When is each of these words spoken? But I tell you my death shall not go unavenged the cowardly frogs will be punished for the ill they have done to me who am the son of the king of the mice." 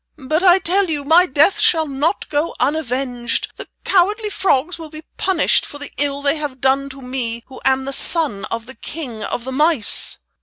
But 0.25 0.41
I 0.41 0.57
tell 0.57 0.89
you 0.89 1.03
my 1.03 1.27
death 1.27 1.59
shall 1.59 1.87
not 1.87 2.27
go 2.29 2.55
unavenged 2.59 3.49
the 3.57 3.67
cowardly 3.83 4.31
frogs 4.31 4.79
will 4.79 4.89
be 4.89 5.03
punished 5.17 5.63
for 5.63 5.77
the 5.77 5.91
ill 5.99 6.23
they 6.23 6.37
have 6.37 6.59
done 6.59 6.89
to 6.89 7.03
me 7.03 7.43
who 7.49 7.61
am 7.65 7.85
the 7.85 7.93
son 7.93 8.45
of 8.45 8.65
the 8.65 8.73
king 8.73 9.23
of 9.23 9.43
the 9.43 9.51
mice." 9.51 10.17